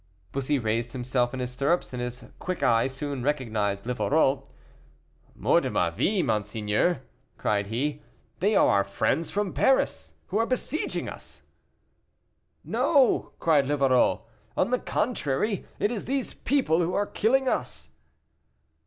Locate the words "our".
8.67-8.83